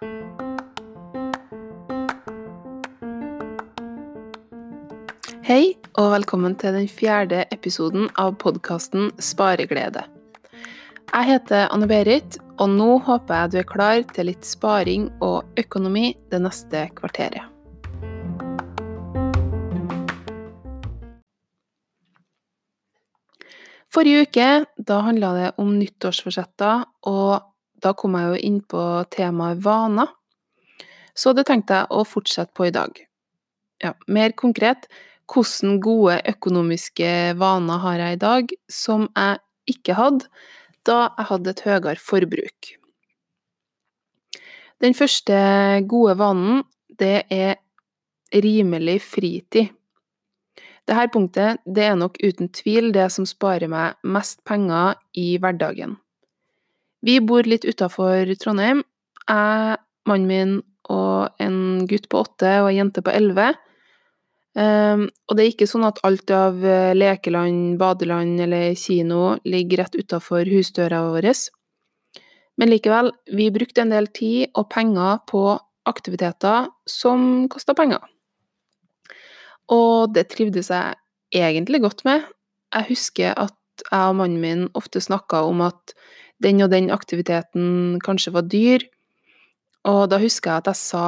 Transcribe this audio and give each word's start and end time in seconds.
Hei, 0.00 0.06
og 6.00 6.14
velkommen 6.14 6.54
til 6.56 6.72
den 6.72 6.86
fjerde 6.88 7.42
episoden 7.52 8.06
av 8.16 8.38
podkasten 8.40 9.10
Spareglede. 9.20 10.06
Jeg 11.12 11.28
heter 11.28 11.68
Anne-Berit, 11.76 12.38
og 12.56 12.72
nå 12.78 12.96
håper 13.04 13.42
jeg 13.42 13.52
du 13.52 13.58
er 13.60 13.68
klar 13.68 14.00
til 14.16 14.30
litt 14.30 14.48
sparing 14.48 15.10
og 15.20 15.44
økonomi 15.60 16.16
det 16.32 16.40
neste 16.46 16.88
kvarteret. 16.96 17.44
Forrige 23.92 24.24
uke 24.24 24.50
da 24.80 25.04
handla 25.04 25.36
det 25.36 25.54
om 25.60 25.76
nyttårsforsetter, 25.76 26.88
og 27.04 27.49
da 27.82 27.92
kom 27.96 28.16
jeg 28.18 28.30
jo 28.30 28.40
inn 28.48 28.58
på 28.62 28.82
temaet 29.12 29.62
vaner. 29.64 30.10
Så 31.14 31.32
det 31.36 31.46
tenkte 31.48 31.82
jeg 31.82 31.90
å 31.92 32.04
fortsette 32.06 32.54
på 32.56 32.68
i 32.68 32.74
dag. 32.74 32.92
Ja, 33.80 33.94
mer 34.06 34.34
konkret 34.36 34.88
hvilke 35.30 35.76
gode 35.82 36.18
økonomiske 36.26 37.36
vaner 37.38 37.80
har 37.84 38.02
jeg 38.02 38.16
i 38.16 38.20
dag 38.24 38.54
som 38.70 39.08
jeg 39.14 39.38
ikke 39.76 39.94
hadde 39.94 40.26
da 40.88 41.10
jeg 41.16 41.28
hadde 41.30 41.52
et 41.52 41.64
høyere 41.66 42.00
forbruk? 42.00 42.70
Den 44.80 44.96
første 44.96 45.36
gode 45.86 46.16
vanen, 46.16 46.62
det 46.88 47.28
er 47.30 47.58
rimelig 48.32 49.00
fritid. 49.04 49.68
Dette 50.88 51.08
punktet 51.12 51.60
det 51.68 51.84
er 51.84 51.98
nok 52.00 52.16
uten 52.24 52.48
tvil 52.48 52.90
det 52.96 53.10
som 53.12 53.28
sparer 53.28 53.68
meg 53.70 54.00
mest 54.02 54.40
penger 54.48 54.96
i 55.14 55.36
hverdagen. 55.38 55.98
Vi 57.06 57.20
bor 57.24 57.46
litt 57.48 57.64
utafor 57.64 58.28
Trondheim. 58.40 58.84
Jeg, 59.28 59.80
mannen 60.08 60.28
min 60.28 60.54
og 60.90 61.40
en 61.40 61.86
gutt 61.88 62.08
på 62.10 62.24
åtte 62.24 62.56
og 62.64 62.70
ei 62.72 62.78
jente 62.80 63.02
på 63.04 63.12
elleve 63.14 63.52
Um, 64.58 65.04
og 65.30 65.36
det 65.38 65.44
er 65.44 65.52
ikke 65.52 65.68
sånn 65.70 65.86
at 65.86 66.00
alt 66.02 66.30
av 66.34 66.56
eh, 66.66 66.90
lekeland, 66.96 67.76
badeland 67.78 68.40
eller 68.42 68.74
kino 68.74 69.36
ligger 69.46 69.84
rett 69.84 69.94
utafor 69.94 70.48
husdøra 70.50 71.04
vår. 71.06 71.28
Men 72.58 72.72
likevel, 72.72 73.12
vi 73.30 73.46
brukte 73.54 73.84
en 73.84 73.94
del 73.94 74.10
tid 74.10 74.50
og 74.58 74.66
penger 74.74 75.22
på 75.30 75.44
aktiviteter 75.86 76.66
som 76.90 77.46
kosta 77.52 77.76
penger. 77.78 78.02
Og 79.70 80.10
det 80.16 80.26
trivdes 80.34 80.72
jeg 80.74 80.98
egentlig 81.30 81.80
godt 81.86 82.02
med. 82.04 82.26
Jeg 82.74 82.90
husker 82.90 83.38
at 83.38 83.54
jeg 83.86 84.10
og 84.10 84.18
mannen 84.18 84.42
min 84.42 84.66
ofte 84.74 85.00
snakka 85.00 85.44
om 85.46 85.62
at 85.62 85.94
den 86.42 86.62
og 86.64 86.70
den 86.72 86.90
aktiviteten 86.92 88.00
kanskje 88.04 88.32
var 88.34 88.48
dyr, 88.48 88.84
og 89.88 90.08
da 90.12 90.18
husker 90.20 90.50
jeg 90.50 90.62
at 90.62 90.70
jeg 90.72 90.80
sa 90.80 91.04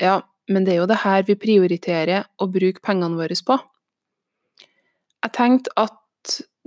ja, 0.00 0.20
men 0.50 0.66
det 0.66 0.74
er 0.74 0.80
jo 0.82 0.90
det 0.90 1.02
her 1.02 1.24
vi 1.26 1.38
prioriterer 1.38 2.26
å 2.40 2.48
bruke 2.50 2.82
pengene 2.82 3.18
våre 3.18 3.36
på. 3.46 3.58
Jeg 5.20 5.34
tenkte 5.36 5.74
at 5.76 5.96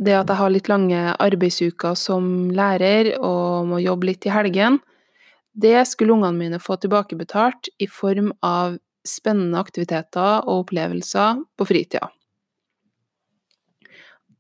det 0.03 0.15
at 0.17 0.29
jeg 0.29 0.39
har 0.39 0.51
litt 0.53 0.69
lange 0.71 1.01
arbeidsuker 1.21 1.97
som 1.97 2.49
lærer 2.53 3.13
og 3.19 3.69
må 3.69 3.81
jobbe 3.81 4.09
litt 4.09 4.25
i 4.25 4.33
helgen, 4.33 4.79
det 5.53 5.75
skulle 5.85 6.15
ungene 6.15 6.37
mine 6.37 6.59
få 6.61 6.79
tilbakebetalt 6.81 7.69
i 7.83 7.87
form 7.89 8.31
av 8.41 8.79
spennende 9.05 9.59
aktiviteter 9.59 10.47
og 10.47 10.63
opplevelser 10.63 11.43
på 11.59 11.67
fritida. 11.69 12.09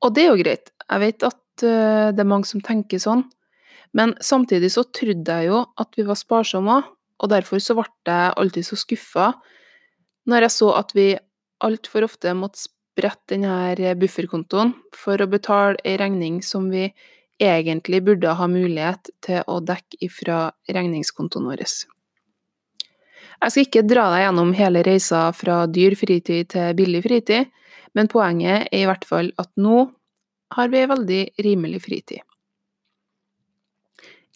Og 0.03 0.15
det 0.15 0.23
er 0.23 0.31
jo 0.31 0.41
greit, 0.41 0.71
jeg 0.89 1.03
vet 1.03 1.25
at 1.29 1.37
det 1.61 2.21
er 2.21 2.29
mange 2.29 2.49
som 2.49 2.61
tenker 2.63 3.01
sånn, 3.01 3.25
men 3.93 4.15
samtidig 4.21 4.71
så 4.73 4.85
trodde 4.89 5.37
jeg 5.37 5.51
jo 5.51 5.63
at 5.79 5.97
vi 5.97 6.05
var 6.07 6.17
sparsomme, 6.17 6.81
og 7.21 7.29
derfor 7.31 7.61
så 7.61 7.75
ble 7.77 7.85
jeg 8.09 8.37
alltid 8.41 8.65
så 8.67 8.77
skuffa 8.79 9.27
når 10.29 10.47
jeg 10.47 10.55
så 10.55 10.69
at 10.79 10.93
vi 10.95 11.07
altfor 11.63 12.07
ofte 12.07 12.33
måtte 12.35 12.63
sprette 12.65 13.35
denne 13.35 13.93
bufferkontoen 13.99 14.73
for 14.95 15.21
å 15.21 15.29
betale 15.29 15.79
ei 15.85 15.97
regning 15.99 16.41
som 16.45 16.69
vi 16.71 16.87
egentlig 17.41 18.03
burde 18.05 18.35
ha 18.37 18.47
mulighet 18.47 19.09
til 19.23 19.41
å 19.49 19.59
dekke 19.63 19.99
ifra 20.05 20.45
regningskontoen 20.69 21.47
vår. 21.49 21.63
Jeg 23.43 23.51
skal 23.51 23.65
ikke 23.65 23.87
dra 23.87 24.05
deg 24.13 24.25
gjennom 24.27 24.53
hele 24.55 24.83
reisa 24.85 25.25
fra 25.35 25.63
dyr 25.67 25.97
fritid 25.99 26.53
til 26.53 26.75
billig 26.77 27.03
fritid, 27.03 27.49
men 27.93 28.09
poenget 28.11 28.69
er 28.69 28.83
i 28.83 28.87
hvert 28.87 29.05
fall 29.07 29.33
at 29.41 29.51
nå 29.59 29.87
har 30.57 30.71
vi 30.71 30.81
ei 30.81 30.89
veldig 30.89 31.23
rimelig 31.45 31.83
fritid. 31.85 32.21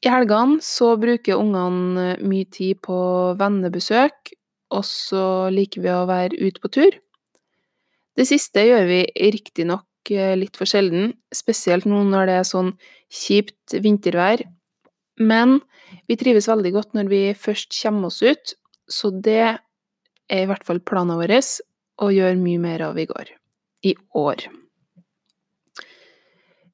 I 0.06 0.12
helgene 0.14 0.62
så 0.62 0.92
bruker 1.02 1.40
ungene 1.42 2.18
mye 2.22 2.46
tid 2.54 2.78
på 2.86 2.98
vennebesøk, 3.40 4.34
og 4.76 4.84
så 4.86 5.50
liker 5.54 5.84
vi 5.84 5.94
å 5.94 6.06
være 6.10 6.38
ute 6.38 6.62
på 6.62 6.72
tur. 6.76 6.98
Det 8.18 8.26
siste 8.30 8.66
gjør 8.66 8.86
vi 8.90 9.00
riktignok 9.34 10.12
eh, 10.12 10.36
litt 10.38 10.58
for 10.58 10.70
sjelden, 10.70 11.16
spesielt 11.34 11.88
nå 11.90 12.04
når 12.10 12.30
det 12.30 12.38
er 12.38 12.48
sånn 12.50 12.72
kjipt 13.14 13.78
vintervær, 13.82 14.44
men 15.18 15.60
vi 16.10 16.18
trives 16.20 16.50
veldig 16.50 16.74
godt 16.76 16.94
når 16.98 17.10
vi 17.12 17.22
først 17.38 17.74
kommer 17.80 18.12
oss 18.12 18.22
ut, 18.22 18.54
så 18.90 19.12
det 19.12 19.42
er 19.48 20.44
i 20.44 20.48
hvert 20.50 20.66
fall 20.68 20.82
planen 20.84 21.18
vår 21.20 21.38
å 21.98 22.12
gjøre 22.14 22.38
mye 22.38 22.62
mer 22.62 22.84
av 22.92 23.00
i 23.00 23.08
går. 23.10 23.34
I 23.86 23.96
år. 24.18 24.46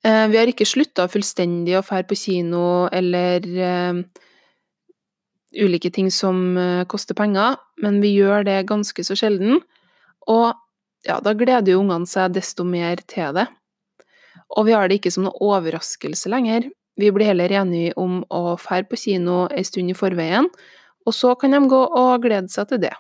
Eh, 0.04 0.28
vi 0.28 0.38
har 0.38 0.50
ikke 0.52 0.68
slutta 0.68 1.08
fullstendig 1.08 1.78
å 1.80 1.86
fære 1.86 2.10
på 2.10 2.18
kino 2.20 2.90
eller 2.92 3.46
uh, 3.56 4.02
ulike 5.56 5.94
ting 5.96 6.10
som 6.12 6.58
uh, 6.60 6.84
koster 6.92 7.16
penger, 7.16 7.56
men 7.80 8.02
vi 8.04 8.12
gjør 8.18 8.44
det 8.50 8.58
ganske 8.68 9.06
så 9.08 9.16
sjelden. 9.16 9.62
Og 10.28 10.52
ja, 11.08 11.20
da 11.24 11.34
gleder 11.36 11.72
jo 11.72 11.80
ungene 11.86 12.10
seg 12.10 12.36
desto 12.36 12.68
mer 12.68 13.00
til 13.08 13.32
det. 13.40 13.48
Og 14.54 14.68
vi 14.68 14.76
har 14.76 14.92
det 14.92 15.00
ikke 15.00 15.14
som 15.14 15.24
noe 15.28 15.40
overraskelse 15.40 16.32
lenger. 16.32 16.68
Vi 17.00 17.10
blir 17.16 17.32
heller 17.32 17.56
enige 17.64 17.96
om 18.00 18.22
å 18.28 18.58
fære 18.60 18.90
på 18.92 19.00
kino 19.06 19.46
ei 19.56 19.64
stund 19.66 19.90
i 19.90 19.98
forveien, 19.98 20.52
og 21.08 21.16
så 21.16 21.34
kan 21.40 21.56
de 21.56 21.64
gå 21.72 21.80
og 21.80 22.28
glede 22.28 22.52
seg 22.52 22.70
til 22.70 22.84
det. 22.84 22.94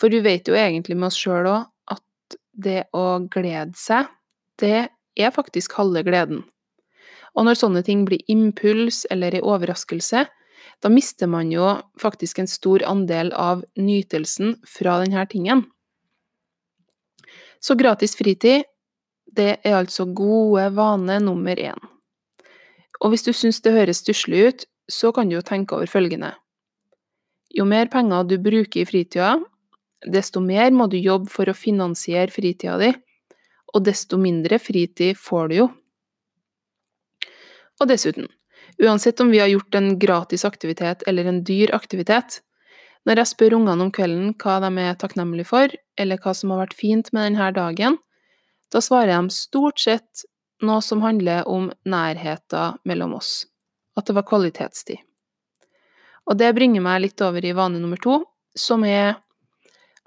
For 0.00 0.10
vi 0.10 0.24
vet 0.24 0.48
jo 0.48 0.56
egentlig 0.58 0.96
med 0.96 1.12
oss 1.12 1.20
sjøl 1.20 1.46
òg 1.46 1.68
at 1.92 2.38
det 2.56 2.86
å 2.96 3.20
glede 3.28 3.76
seg, 3.78 4.08
det 4.58 4.88
er 5.16 5.34
faktisk 5.34 5.76
halve 5.78 6.02
gleden. 6.06 6.42
Og 7.34 7.46
når 7.46 7.58
sånne 7.58 7.82
ting 7.86 8.04
blir 8.06 8.22
impuls 8.30 9.04
eller 9.10 9.34
ei 9.34 9.42
overraskelse, 9.42 10.24
da 10.82 10.90
mister 10.90 11.30
man 11.30 11.50
jo 11.52 11.66
faktisk 12.00 12.38
en 12.38 12.50
stor 12.50 12.84
andel 12.86 13.32
av 13.36 13.64
nytelsen 13.78 14.56
fra 14.68 14.98
denne 15.02 15.24
tingen. 15.30 15.64
Så 17.60 17.76
gratis 17.80 18.14
fritid, 18.18 18.66
det 19.34 19.58
er 19.64 19.78
altså 19.78 20.06
gode 20.06 20.68
vane 20.76 21.18
nummer 21.24 21.58
én. 21.58 21.80
Og 23.02 23.10
hvis 23.10 23.24
du 23.26 23.32
syns 23.34 23.60
det 23.64 23.74
høres 23.74 24.02
stusslig 24.04 24.42
ut, 24.46 24.66
så 24.90 25.10
kan 25.16 25.28
du 25.28 25.38
jo 25.38 25.44
tenke 25.44 25.74
over 25.74 25.88
følgende. 25.90 26.34
Jo 27.54 27.64
mer 27.64 27.88
penger 27.90 28.26
du 28.28 28.36
bruker 28.42 28.82
i 28.82 28.86
fritida, 28.88 29.38
desto 30.04 30.42
mer 30.44 30.70
må 30.76 30.86
du 30.92 30.98
jobbe 31.00 31.30
for 31.32 31.48
å 31.48 31.56
finansiere 31.56 32.32
fritida 32.32 32.76
di, 32.80 32.92
og 33.74 33.84
desto 33.86 34.18
mindre 34.20 34.60
fritid 34.62 35.18
får 35.18 35.50
du 35.50 35.56
jo. 35.58 35.68
Og 37.82 37.90
dessuten, 37.90 38.28
uansett 38.82 39.20
om 39.20 39.32
vi 39.34 39.40
har 39.42 39.50
gjort 39.50 39.74
en 39.74 39.96
gratis 39.98 40.44
aktivitet 40.46 41.02
eller 41.10 41.26
en 41.26 41.42
dyr 41.46 41.74
aktivitet, 41.74 42.40
når 43.04 43.20
jeg 43.20 43.32
spør 43.34 43.58
ungene 43.58 43.84
om 43.84 43.92
kvelden 43.92 44.30
hva 44.40 44.60
de 44.64 44.70
er 44.80 44.94
takknemlige 45.00 45.50
for, 45.50 45.72
eller 46.00 46.20
hva 46.22 46.32
som 46.36 46.54
har 46.54 46.62
vært 46.64 46.78
fint 46.78 47.10
med 47.12 47.26
denne 47.28 47.50
dagen, 47.56 47.98
da 48.72 48.80
svarer 48.80 49.12
de 49.12 49.34
stort 49.34 49.82
sett 49.82 50.24
noe 50.64 50.80
som 50.82 51.02
handler 51.04 51.44
om 51.50 51.68
nærheten 51.84 52.78
mellom 52.88 53.18
oss, 53.18 53.44
at 53.98 54.06
det 54.08 54.16
var 54.16 54.26
kvalitetstid. 54.28 55.02
Og 56.24 56.38
det 56.40 56.54
bringer 56.56 56.80
meg 56.80 57.02
litt 57.04 57.20
over 57.20 57.44
i 57.44 57.52
vane 57.52 57.82
nummer 57.82 58.00
to, 58.00 58.22
som 58.56 58.86
er 58.88 59.18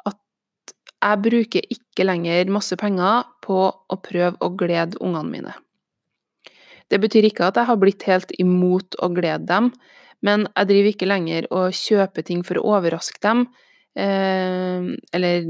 at 0.07 0.73
jeg 0.97 1.23
bruker 1.27 1.73
ikke 1.75 2.07
lenger 2.07 2.49
masse 2.49 2.73
penger 2.79 3.27
på 3.47 3.61
å 3.71 3.99
prøve 4.03 4.35
å 4.43 4.51
glede 4.59 4.99
ungene 4.99 5.31
mine. 5.31 5.55
Det 6.91 6.99
betyr 7.03 7.27
ikke 7.27 7.49
at 7.49 7.59
jeg 7.59 7.67
har 7.67 7.79
blitt 7.79 8.05
helt 8.07 8.31
imot 8.39 8.95
å 9.03 9.09
glede 9.11 9.47
dem, 9.49 9.71
men 10.23 10.47
jeg 10.49 10.69
driver 10.69 10.91
ikke 10.93 11.09
lenger 11.09 11.47
og 11.53 11.75
kjøper 11.77 12.25
ting 12.25 12.43
for 12.47 12.59
å 12.59 12.77
overraske 12.77 13.21
dem, 13.23 13.45
eh, 13.95 14.95
eller 15.13 15.49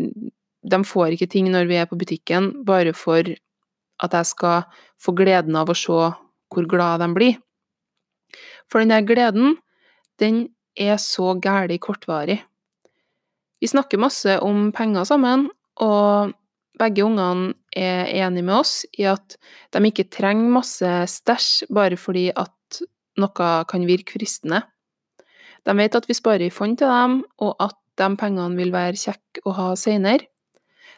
de 0.67 0.79
får 0.83 1.15
ikke 1.15 1.29
ting 1.31 1.51
når 1.51 1.69
vi 1.69 1.77
er 1.79 1.87
på 1.89 1.99
butikken, 1.99 2.51
bare 2.65 2.93
for 2.97 3.23
at 4.03 4.13
jeg 4.13 4.29
skal 4.29 4.65
få 5.01 5.13
gleden 5.17 5.55
av 5.57 5.69
å 5.69 5.77
se 5.77 6.01
hvor 6.53 6.67
glad 6.69 7.01
de 7.01 7.07
blir. 7.13 7.37
For 8.67 8.81
den 8.81 8.91
der 8.91 9.05
gleden, 9.07 9.57
den 10.19 10.47
er 10.77 10.97
så 11.01 11.35
gæli 11.39 11.79
kortvarig. 11.79 12.41
Vi 13.61 13.67
snakker 13.67 13.97
masse 13.97 14.37
om 14.43 14.71
penger 14.75 15.07
sammen, 15.09 15.47
og 15.81 16.33
begge 16.79 17.05
ungene 17.05 17.53
er 17.75 18.09
enige 18.25 18.45
med 18.45 18.59
oss 18.61 18.85
i 18.97 19.05
at 19.09 19.37
de 19.73 19.81
ikke 19.89 20.09
trenger 20.13 20.53
masse 20.57 20.93
stæsj 21.11 21.67
bare 21.73 21.97
fordi 21.99 22.29
at 22.35 22.81
noe 23.17 23.51
kan 23.69 23.85
virke 23.89 24.17
fristende. 24.17 24.61
De 25.65 25.75
vet 25.75 25.97
at 25.97 26.07
vi 26.07 26.15
sparer 26.15 26.47
i 26.47 26.53
fond 26.53 26.77
til 26.79 26.87
dem, 26.87 27.21
og 27.43 27.55
at 27.59 27.75
de 27.97 28.07
pengene 28.19 28.55
vil 28.59 28.71
være 28.71 28.99
kjekke 28.99 29.43
å 29.49 29.55
ha 29.57 29.71
senere. 29.79 30.29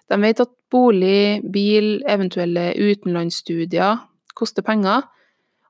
De 0.10 0.18
vet 0.22 0.42
at 0.42 0.52
bolig, 0.70 1.42
bil, 1.54 2.00
eventuelle 2.10 2.74
utenlandsstudier 2.78 4.04
koster 4.38 4.66
penger, 4.66 5.08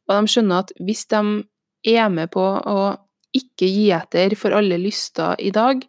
og 0.10 0.16
de 0.16 0.32
skjønner 0.32 0.66
at 0.66 0.74
hvis 0.84 1.06
de 1.12 1.22
er 1.94 2.10
med 2.12 2.32
på 2.34 2.44
å 2.44 2.80
ikke 3.36 3.70
gi 3.70 3.90
etter 3.94 4.34
for 4.40 4.56
alle 4.58 4.80
lyster 4.82 5.38
i 5.40 5.52
dag, 5.54 5.84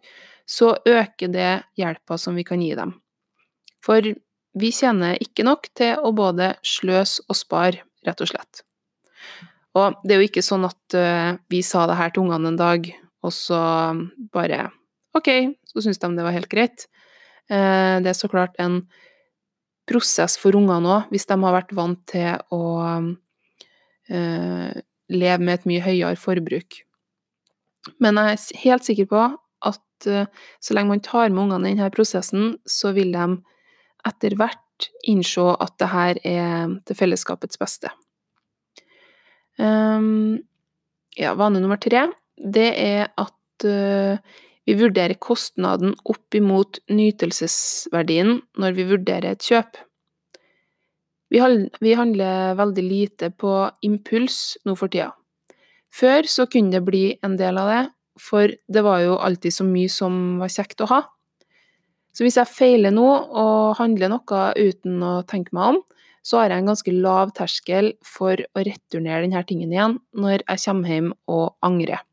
så 0.45 0.75
øker 0.85 1.31
det 1.31 1.51
hjelpa 1.79 2.17
som 2.19 2.37
vi 2.37 2.45
kan 2.47 2.61
gi 2.61 2.75
dem. 2.77 2.93
For 3.81 4.05
vi 4.57 4.71
tjener 4.75 5.19
ikke 5.23 5.45
nok 5.47 5.69
til 5.77 5.95
å 6.01 6.11
både 6.15 6.53
sløse 6.65 7.23
og 7.29 7.37
spare, 7.39 7.85
rett 8.05 8.23
og 8.23 8.31
slett. 8.31 8.63
Og 9.77 9.95
det 10.03 10.15
er 10.15 10.19
jo 10.19 10.27
ikke 10.27 10.43
sånn 10.43 10.67
at 10.67 10.97
uh, 10.97 11.37
vi 11.51 11.61
sa 11.63 11.85
det 11.87 11.97
her 11.99 12.11
til 12.11 12.25
ungene 12.25 12.51
en 12.51 12.59
dag, 12.59 12.89
og 13.23 13.33
så 13.35 13.61
bare 14.33 14.67
OK, 15.15 15.29
så 15.67 15.83
syns 15.83 16.01
de 16.01 16.09
det 16.17 16.25
var 16.25 16.35
helt 16.35 16.51
greit. 16.51 16.87
Uh, 17.47 18.03
det 18.03 18.11
er 18.11 18.17
så 18.17 18.29
klart 18.31 18.57
en 18.59 18.81
prosess 19.87 20.37
for 20.39 20.55
ungene 20.55 20.97
òg, 20.97 21.11
hvis 21.11 21.27
de 21.29 21.37
har 21.39 21.55
vært 21.55 21.75
vant 21.75 22.01
til 22.11 22.35
å 22.51 22.63
uh, 24.11 24.81
leve 25.11 25.43
med 25.45 25.53
et 25.55 25.69
mye 25.71 25.85
høyere 25.85 26.19
forbruk. 26.19 26.83
Men 28.03 28.19
jeg 28.19 28.35
er 28.35 28.65
helt 28.65 28.87
sikker 28.87 29.07
på 29.09 29.23
at 29.71 29.79
så 30.01 30.73
lenge 30.73 30.89
man 30.89 31.01
tar 31.05 31.29
med 31.29 31.43
ungene 31.43 31.69
i 31.69 31.75
denne 31.75 31.91
prosessen, 31.93 32.55
så 32.65 32.89
vil 32.95 33.11
de 33.13 33.25
etter 34.07 34.35
hvert 34.39 34.87
innse 35.09 35.43
at 35.61 35.75
det 35.81 35.89
her 35.91 36.21
er 36.25 36.77
til 36.87 36.97
fellesskapets 36.97 37.59
beste. 37.61 37.91
Um, 39.61 40.39
ja, 41.17 41.35
vane 41.37 41.61
nummer 41.61 41.77
tre, 41.81 42.07
det 42.37 42.69
er 42.81 43.11
at 43.19 43.67
uh, 43.67 44.17
vi 44.65 44.77
vurderer 44.79 45.19
kostnaden 45.21 45.93
opp 46.09 46.37
imot 46.37 46.79
nytelsesverdien 46.89 48.39
når 48.61 48.77
vi 48.77 48.89
vurderer 48.89 49.33
et 49.33 49.45
kjøp. 49.45 49.79
Vi, 51.31 51.39
handler 51.95 52.57
veldig 52.59 52.83
lite 52.83 53.29
på 53.31 53.53
impuls 53.87 54.57
nå 54.67 54.75
for 54.75 54.91
tida. 54.91 55.13
Før 55.91 56.27
så 56.27 56.45
kunne 56.51 56.75
det 56.75 56.83
bli 56.87 57.05
en 57.23 57.37
del 57.39 57.59
av 57.59 57.71
det, 57.71 57.83
for 58.19 58.51
det 58.51 58.83
var 58.83 59.01
jo 59.03 59.15
alltid 59.19 59.55
så 59.55 59.67
mye 59.67 59.91
som 59.91 60.17
var 60.41 60.51
kjekt 60.51 60.83
å 60.83 60.89
ha. 60.91 61.01
Så 62.11 62.25
hvis 62.25 62.37
jeg 62.39 62.51
feiler 62.51 62.93
nå 62.93 63.07
og 63.07 63.77
handler 63.79 64.11
noe 64.11 64.43
uten 64.57 65.03
å 65.05 65.13
tenke 65.27 65.55
meg 65.55 65.75
om, 65.75 65.81
så 66.21 66.37
har 66.37 66.51
jeg 66.51 66.61
en 66.61 66.69
ganske 66.69 66.93
lav 66.93 67.31
terskel 67.37 67.93
for 68.05 68.37
å 68.37 68.63
returnere 68.65 69.23
denne 69.25 69.41
tingen 69.47 69.71
igjen 69.73 69.97
når 70.13 70.43
jeg 70.43 70.63
kommer 70.65 70.93
hjem 70.93 71.11
og 71.31 71.45
angrer. 71.65 72.03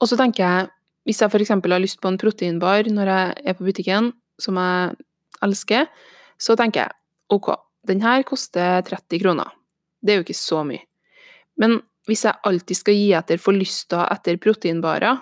Og 0.00 0.08
så 0.08 0.16
tenker 0.18 0.42
jeg, 0.42 0.70
hvis 1.06 1.20
jeg 1.22 1.30
f.eks. 1.30 1.52
har 1.52 1.82
lyst 1.82 2.00
på 2.00 2.10
en 2.10 2.18
proteinbar 2.20 2.88
når 2.90 3.12
jeg 3.12 3.36
er 3.52 3.56
på 3.56 3.66
butikken, 3.68 4.10
som 4.40 4.58
jeg 4.58 4.96
elsker, 5.44 5.86
så 6.40 6.56
tenker 6.56 6.86
jeg 6.86 6.96
ok, 7.36 7.52
den 7.88 8.02
her 8.02 8.24
koster 8.26 8.80
30 8.88 9.22
kroner. 9.22 9.52
Det 10.00 10.12
er 10.12 10.20
jo 10.20 10.26
ikke 10.26 10.40
så 10.40 10.64
mye. 10.66 10.82
Men 11.60 11.78
hvis 12.08 12.24
jeg 12.24 12.40
alltid 12.48 12.78
skal 12.78 12.96
gi 12.96 13.10
etter 13.16 13.40
for 13.40 13.54
lysta 13.54 14.06
etter 14.10 14.40
proteinbarer, 14.40 15.20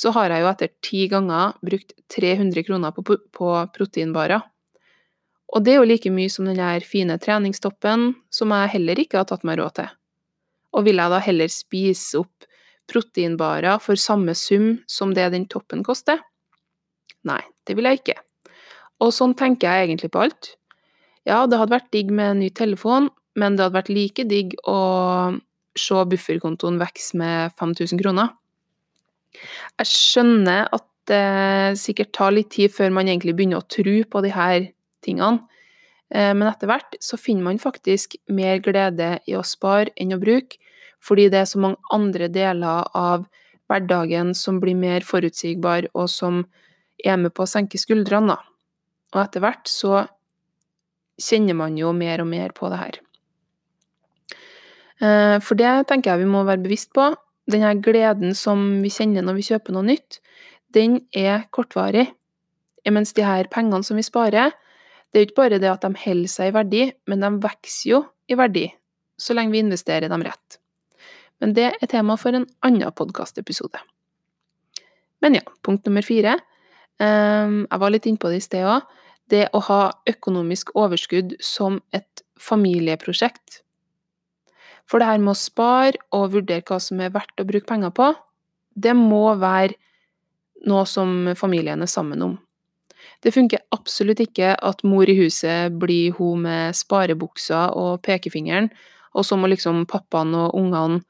så 0.00 0.12
har 0.16 0.32
jeg 0.32 0.44
jo 0.44 0.48
etter 0.48 0.70
ti 0.84 1.02
ganger 1.12 1.56
brukt 1.64 1.92
300 2.14 2.64
kroner 2.64 2.94
på, 2.96 3.04
på 3.04 3.50
proteinbarer. 3.74 4.46
Og 5.50 5.64
det 5.66 5.74
er 5.74 5.80
jo 5.80 5.88
like 5.88 6.12
mye 6.14 6.30
som 6.32 6.46
den 6.48 6.60
der 6.60 6.84
fine 6.86 7.18
treningstoppen, 7.20 8.14
som 8.32 8.54
jeg 8.54 8.72
heller 8.76 9.02
ikke 9.02 9.20
har 9.20 9.28
tatt 9.28 9.44
meg 9.44 9.58
råd 9.60 9.76
til. 9.80 9.90
Og 10.78 10.86
vil 10.86 11.02
jeg 11.02 11.12
da 11.12 11.18
heller 11.26 11.52
spise 11.52 12.22
opp 12.22 12.48
proteinbarer 12.90 13.82
for 13.82 13.98
samme 14.00 14.34
sum 14.38 14.72
som 14.88 15.12
det 15.14 15.28
den 15.34 15.48
toppen 15.50 15.82
koster? 15.86 16.22
Nei, 17.26 17.42
det 17.66 17.76
vil 17.76 17.90
jeg 17.90 18.00
ikke. 18.00 18.18
Og 19.04 19.12
sånn 19.14 19.34
tenker 19.36 19.68
jeg 19.68 19.88
egentlig 19.88 20.12
på 20.14 20.24
alt. 20.24 20.54
Ja, 21.28 21.44
det 21.44 21.58
hadde 21.60 21.74
vært 21.74 21.92
digg 21.92 22.12
med 22.14 22.36
en 22.36 22.44
ny 22.44 22.50
telefon, 22.56 23.10
men 23.36 23.56
det 23.56 23.66
hadde 23.66 23.76
vært 23.76 23.92
like 23.92 24.24
digg 24.30 24.56
å 24.68 24.78
se 25.78 26.04
bufferkontoen 26.12 26.78
vokse 26.80 27.18
med 27.18 27.52
5000 27.60 28.00
kroner. 28.00 28.32
Jeg 29.80 29.90
skjønner 29.90 30.68
at 30.74 30.86
det 31.10 31.78
sikkert 31.80 32.12
tar 32.14 32.34
litt 32.34 32.50
tid 32.54 32.72
før 32.74 32.92
man 32.94 33.08
egentlig 33.08 33.34
begynner 33.38 33.62
å 33.62 33.68
tro 33.70 33.96
på 34.10 34.22
de 34.24 34.32
her 34.34 34.68
tingene, 35.04 35.46
eh, 36.12 36.32
men 36.36 36.48
etter 36.50 36.70
hvert 36.70 36.98
så 37.02 37.18
finner 37.18 37.48
man 37.48 37.62
faktisk 37.62 38.18
mer 38.30 38.60
glede 38.62 39.16
i 39.26 39.36
å 39.38 39.46
spare 39.46 39.94
enn 39.96 40.14
å 40.14 40.20
bruke, 40.22 40.60
fordi 41.00 41.30
det 41.32 41.40
er 41.40 41.48
så 41.48 41.60
mange 41.62 41.80
andre 41.94 42.28
deler 42.28 42.84
av 42.96 43.24
hverdagen 43.70 44.34
som 44.36 44.58
blir 44.60 44.76
mer 44.76 45.06
forutsigbar, 45.06 45.88
og 45.94 46.10
som 46.10 46.44
er 47.04 47.16
med 47.16 47.32
på 47.34 47.46
å 47.46 47.48
senke 47.48 47.80
skuldrene. 47.80 48.36
Og 49.14 49.22
etter 49.22 49.42
hvert 49.42 49.70
så 49.70 50.04
kjenner 51.20 51.56
man 51.56 51.78
jo 51.78 51.92
mer 51.96 52.22
og 52.22 52.28
mer 52.30 52.52
på 52.56 52.68
det 52.72 52.80
her. 52.80 53.00
Eh, 55.00 55.36
for 55.40 55.56
det 55.56 55.72
tenker 55.88 56.12
jeg 56.12 56.24
vi 56.24 56.30
må 56.30 56.44
være 56.44 56.64
bevisst 56.64 56.92
på, 56.96 57.08
denne 57.52 57.74
gleden 57.82 58.34
som 58.38 58.80
vi 58.84 58.92
kjenner 58.92 59.24
når 59.26 59.38
vi 59.38 59.46
kjøper 59.50 59.76
noe 59.76 59.86
nytt, 59.86 60.20
den 60.74 61.00
er 61.16 61.46
kortvarig. 61.54 62.08
Mens 62.90 63.12
de 63.16 63.24
her 63.26 63.48
pengene 63.52 63.84
som 63.86 63.98
vi 63.98 64.06
sparer, 64.06 64.54
det 65.10 65.18
er 65.18 65.24
jo 65.24 65.28
ikke 65.28 65.40
bare 65.42 65.60
det 65.62 65.70
at 65.70 65.84
de 65.84 66.02
holder 66.04 66.30
seg 66.30 66.50
i 66.50 66.56
verdi, 66.56 66.82
men 67.10 67.22
de 67.22 67.30
vokser 67.42 67.90
jo 67.90 68.02
i 68.30 68.38
verdi, 68.38 68.68
så 69.18 69.34
lenge 69.36 69.54
vi 69.54 69.64
investerer 69.64 70.10
dem 70.10 70.24
rett. 70.24 70.60
Men 71.40 71.54
det 71.56 71.72
er 71.72 71.90
tema 71.90 72.16
for 72.20 72.36
en 72.36 72.46
annen 72.66 72.94
podkastepisode. 72.94 73.80
Men 75.20 75.36
ja, 75.36 75.44
punkt 75.64 75.88
nummer 75.88 76.04
fire. 76.04 76.38
Ehm, 77.00 77.64
jeg 77.66 77.80
var 77.82 77.92
litt 77.92 78.06
innpå 78.08 78.30
det 78.30 78.40
i 78.40 78.44
sted 78.44 78.68
òg. 78.68 78.86
Det 79.30 79.46
å 79.54 79.60
ha 79.68 79.80
økonomisk 80.10 80.72
overskudd 80.78 81.36
som 81.44 81.80
et 81.96 82.24
familieprosjekt. 82.40 83.60
For 84.90 84.98
det 84.98 85.06
her 85.06 85.22
med 85.22 85.36
å 85.36 85.38
spare 85.38 86.00
og 86.16 86.32
vurdere 86.34 86.66
hva 86.66 86.80
som 86.82 86.98
er 86.98 87.12
verdt 87.14 87.38
å 87.38 87.46
bruke 87.46 87.68
penger 87.68 87.92
på, 87.94 88.10
det 88.74 88.96
må 88.98 89.36
være 89.38 89.76
noe 90.66 90.86
som 90.88 91.30
familien 91.38 91.82
er 91.82 91.90
sammen 91.90 92.22
om. 92.26 92.38
Det 93.22 93.32
funker 93.32 93.62
absolutt 93.74 94.20
ikke 94.24 94.54
at 94.56 94.82
mor 94.84 95.08
i 95.08 95.16
huset 95.16 95.76
blir 95.80 96.16
hun 96.18 96.44
med 96.46 96.76
sparebuksa 96.76 97.68
og 97.76 98.00
pekefingeren, 98.04 98.70
og 99.14 99.26
så 99.26 99.38
må 99.38 99.50
liksom 99.50 99.84
pappaen 99.90 100.34
og 100.38 100.56
ungene 100.58 101.00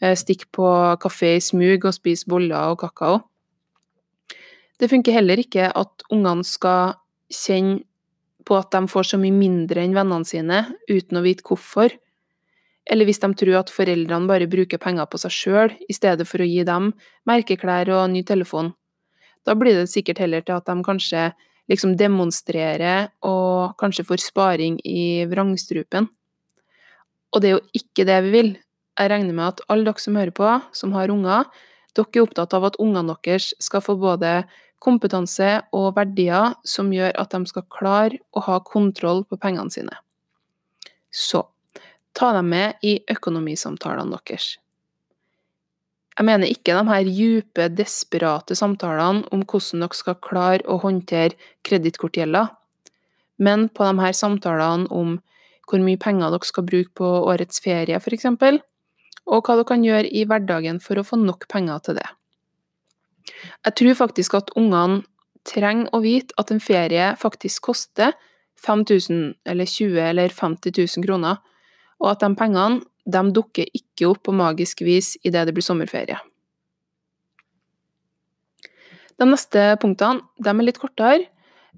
eh, 0.00 0.16
stikke 0.16 0.48
på 0.54 0.70
kafé 1.02 1.36
i 1.36 1.44
smug 1.44 1.86
og 1.88 1.96
spise 1.96 2.28
boller 2.30 2.72
og 2.72 2.80
kakao. 2.84 3.20
Det 4.76 4.90
funker 4.92 5.16
heller 5.16 5.40
ikke 5.40 5.70
at 5.72 6.04
ungene 6.12 6.44
skal 6.44 6.96
kjenne 7.32 7.82
på 8.46 8.54
at 8.54 8.70
de 8.70 8.86
får 8.86 9.08
så 9.10 9.18
mye 9.18 9.34
mindre 9.34 9.82
enn 9.82 9.96
vennene 9.96 10.28
sine, 10.28 10.60
uten 10.86 11.18
å 11.18 11.24
vite 11.24 11.42
hvorfor 11.46 11.94
eller 12.86 13.08
hvis 13.08 13.20
de 13.22 13.30
tror 13.34 13.60
at 13.60 13.72
foreldrene 13.72 14.30
bare 14.30 14.48
bruker 14.50 14.80
penger 14.82 15.08
på 15.10 15.18
seg 15.18 15.34
sjøl 15.34 15.74
i 15.88 15.96
stedet 15.96 16.26
for 16.28 16.42
å 16.42 16.48
gi 16.48 16.62
dem 16.66 16.92
merkeklær 17.26 17.90
og 17.96 18.10
ny 18.12 18.22
telefon. 18.26 18.72
Da 19.46 19.54
blir 19.58 19.80
det 19.80 19.90
sikkert 19.90 20.20
heller 20.22 20.44
til 20.46 20.56
at 20.58 20.66
de 20.66 20.76
kanskje 20.86 21.30
liksom 21.70 21.96
demonstrerer 21.98 23.10
og 23.26 23.74
kanskje 23.80 24.06
får 24.06 24.22
sparing 24.22 24.78
i 24.86 25.26
vrangstrupen. 25.30 26.06
Og 27.34 27.42
det 27.42 27.50
er 27.50 27.56
jo 27.56 27.64
ikke 27.74 28.06
det 28.06 28.20
vi 28.26 28.34
vil. 28.34 28.52
Jeg 28.96 29.10
regner 29.12 29.34
med 29.34 29.48
at 29.50 29.64
alle 29.68 29.86
dere 29.88 30.02
som 30.02 30.16
hører 30.16 30.34
på, 30.34 30.52
som 30.72 30.94
har 30.96 31.12
unger, 31.12 31.50
dere 31.96 32.12
er 32.14 32.22
opptatt 32.22 32.54
av 32.54 32.68
at 32.70 32.78
ungene 32.82 33.16
deres 33.26 33.50
skal 33.62 33.82
få 33.84 33.96
både 33.98 34.44
kompetanse 34.82 35.50
og 35.74 35.94
verdier 35.96 36.54
som 36.68 36.92
gjør 36.92 37.16
at 37.18 37.34
de 37.34 37.50
skal 37.50 37.66
klare 37.72 38.20
å 38.36 38.44
ha 38.46 38.60
kontroll 38.64 39.24
på 39.26 39.38
pengene 39.40 39.72
sine. 39.72 39.98
Så 41.10 41.42
Ta 42.16 42.32
dem 42.32 42.48
med 42.52 42.80
i 42.86 42.96
økonomisamtalene 43.12 44.16
deres. 44.16 44.56
Jeg 46.16 46.24
mener 46.24 46.48
ikke 46.48 46.72
de 46.72 46.88
her 46.88 47.08
djupe, 47.12 47.66
desperate 47.76 48.56
samtalene 48.56 49.26
om 49.36 49.42
hvordan 49.44 49.84
dere 49.84 49.98
skal 49.98 50.16
klare 50.24 50.64
å 50.64 50.78
håndtere 50.80 51.36
kredittkortgjelda, 51.68 52.46
men 53.44 53.68
på 53.68 53.84
de 53.84 54.00
her 54.00 54.16
samtalene 54.16 54.88
om 54.88 55.18
hvor 55.68 55.82
mye 55.82 56.00
penger 56.00 56.32
dere 56.32 56.48
skal 56.48 56.64
bruke 56.64 56.94
på 56.96 57.10
årets 57.28 57.60
ferie, 57.60 57.98
f.eks., 58.00 58.30
og 59.26 59.42
hva 59.42 59.58
dere 59.58 59.68
kan 59.68 59.84
gjøre 59.84 60.08
i 60.08 60.22
hverdagen 60.24 60.78
for 60.80 60.96
å 60.96 61.04
få 61.04 61.18
nok 61.20 61.48
penger 61.52 61.82
til 61.84 61.98
det. 61.98 62.06
Jeg 63.66 63.74
tror 63.80 63.98
faktisk 63.98 64.36
at 64.38 64.52
ungene 64.56 65.02
trenger 65.46 65.90
å 65.94 66.00
vite 66.02 66.34
at 66.40 66.52
en 66.54 66.62
ferie 66.62 67.10
faktisk 67.18 67.68
koster 67.68 68.14
5000 68.62 69.34
eller 69.44 69.68
20 69.68 70.00
eller 70.00 70.32
50 70.32 70.72
000 70.78 71.04
kroner, 71.04 71.42
og 72.02 72.12
at 72.12 72.22
de 72.24 72.32
pengene 72.38 72.82
de 73.06 73.22
dukker 73.32 73.68
ikke 73.76 74.08
opp 74.10 74.24
på 74.26 74.34
magisk 74.34 74.82
vis 74.86 75.14
idet 75.22 75.46
det 75.46 75.54
blir 75.54 75.64
sommerferie. 75.64 76.18
De 79.16 79.28
neste 79.28 79.62
punktene 79.80 80.24
de 80.42 80.52
er 80.52 80.66
litt 80.66 80.80
kortere. 80.82 81.28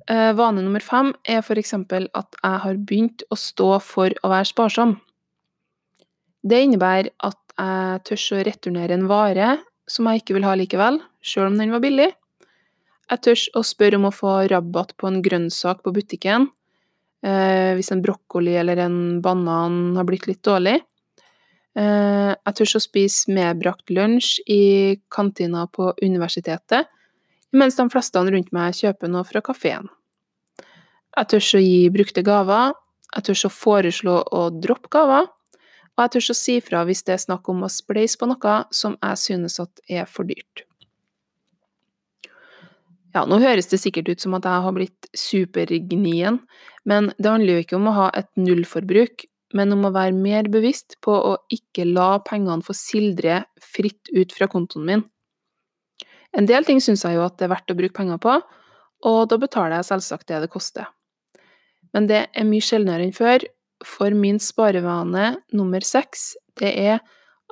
Eh, 0.08 0.32
vane 0.34 0.62
nummer 0.64 0.82
fem 0.82 1.12
er 1.28 1.42
f.eks. 1.42 1.74
at 1.74 2.38
jeg 2.40 2.62
har 2.64 2.80
begynt 2.88 3.22
å 3.30 3.36
stå 3.36 3.76
for 3.84 4.14
å 4.22 4.30
være 4.32 4.48
sparsom. 4.48 4.96
Det 6.42 6.62
innebærer 6.64 7.12
at 7.18 7.38
jeg 7.58 8.04
tør 8.08 8.38
å 8.38 8.44
returnere 8.46 8.94
en 8.94 9.08
vare 9.10 9.56
som 9.90 10.08
jeg 10.08 10.22
ikke 10.22 10.36
vil 10.38 10.46
ha 10.46 10.54
likevel, 10.56 11.00
sjøl 11.20 11.50
om 11.50 11.58
den 11.58 11.74
var 11.74 11.82
billig. 11.84 12.12
Jeg 13.08 13.22
tør 13.24 13.42
å 13.58 13.64
spørre 13.64 13.98
om 13.98 14.06
å 14.08 14.14
få 14.14 14.34
rabatt 14.52 14.94
på 15.00 15.08
en 15.08 15.22
grønnsak 15.24 15.82
på 15.84 15.92
butikken, 15.96 16.48
hvis 17.18 17.88
en 17.90 18.02
brokkoli 18.04 18.52
eller 18.60 18.78
en 18.84 18.98
banan 19.18 19.96
har 19.98 20.06
blitt 20.06 20.28
litt 20.28 20.42
dårlig. 20.46 20.76
Eh, 21.78 22.32
jeg 22.34 22.56
tør 22.58 22.78
å 22.78 22.82
spise 22.82 23.32
medbrakt 23.34 23.92
lunsj 23.94 24.40
i 24.50 24.62
kantina 25.14 25.66
på 25.70 25.92
universitetet, 26.02 26.88
mens 27.54 27.78
de 27.78 27.86
fleste 27.92 28.22
rundt 28.24 28.52
meg 28.54 28.76
kjøper 28.76 29.10
noe 29.12 29.26
fra 29.28 29.42
kafeen. 29.44 29.88
Jeg 31.18 31.30
tør 31.30 31.50
å 31.58 31.62
gi 31.62 31.88
brukte 31.94 32.24
gaver, 32.26 32.74
jeg 33.14 33.28
tør 33.28 33.46
å 33.48 33.54
foreslå 33.54 34.16
å 34.34 34.42
droppe 34.54 34.90
gaver, 34.92 35.28
og 35.96 36.04
jeg 36.04 36.14
tør 36.14 36.30
å 36.32 36.38
si 36.38 36.58
fra 36.62 36.84
hvis 36.86 37.04
det 37.06 37.16
er 37.16 37.24
snakk 37.26 37.48
om 37.50 37.64
å 37.66 37.72
spleise 37.72 38.18
på 38.18 38.28
noe 38.30 38.58
som 38.74 38.98
jeg 38.98 39.22
synes 39.24 39.60
er 39.88 40.06
for 40.06 40.28
dyrt. 40.28 40.67
Ja, 43.18 43.24
nå 43.26 43.40
høres 43.42 43.66
det 43.66 43.80
sikkert 43.82 44.12
ut 44.12 44.22
som 44.22 44.36
at 44.38 44.46
jeg 44.46 44.62
har 44.62 44.74
blitt 44.76 45.08
supergnien, 45.16 46.38
men 46.86 47.10
det 47.18 47.32
handler 47.32 47.56
jo 47.56 47.64
ikke 47.64 47.78
om 47.80 47.88
å 47.90 47.96
ha 47.96 48.08
et 48.14 48.28
nullforbruk, 48.38 49.24
men 49.58 49.74
om 49.74 49.88
å 49.88 49.94
være 49.94 50.14
mer 50.14 50.46
bevisst 50.52 50.98
på 51.02 51.16
å 51.16 51.32
ikke 51.50 51.88
la 51.88 52.20
pengene 52.22 52.62
få 52.62 52.76
sildre 52.76 53.40
fritt 53.64 54.12
ut 54.12 54.34
fra 54.36 54.46
kontoen 54.52 54.86
min. 54.86 55.02
En 56.36 56.46
del 56.46 56.68
ting 56.68 56.78
syns 56.84 57.02
jeg 57.02 57.16
jo 57.16 57.24
at 57.24 57.40
det 57.40 57.48
er 57.48 57.54
verdt 57.56 57.74
å 57.74 57.78
bruke 57.80 57.96
penger 57.96 58.22
på, 58.22 58.36
og 59.08 59.18
da 59.32 59.40
betaler 59.40 59.80
jeg 59.80 59.90
selvsagt 59.90 60.28
det 60.30 60.44
det 60.44 60.52
koster 60.52 60.86
men 61.94 62.08
det 62.08 62.24
er 62.36 62.48
mye 62.48 62.64
sjeldnere 62.64 63.06
enn 63.06 63.14
før, 63.16 63.44
for 63.86 64.14
min 64.14 64.40
sparevane 64.42 65.36
nummer 65.54 65.84
seks, 65.86 66.32
det 66.58 66.72
er 66.74 66.98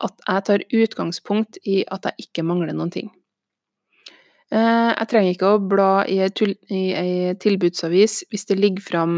at 0.03 0.25
jeg 0.27 0.47
tar 0.49 0.65
utgangspunkt 0.81 1.61
i 1.65 1.81
at 1.93 2.09
jeg 2.09 2.27
ikke 2.27 2.45
mangler 2.45 2.75
noen 2.77 2.93
ting. 2.93 3.13
Eh, 4.55 4.91
jeg 4.93 5.09
trenger 5.11 5.33
ikke 5.35 5.53
å 5.57 5.63
bla 5.63 5.91
i 6.07 6.21
ei 6.23 7.35
tilbudsavis 7.43 8.21
hvis 8.31 8.47
det 8.47 8.59
ligger 8.61 8.85
fram 8.85 9.15